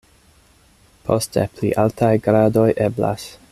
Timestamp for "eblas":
2.89-3.29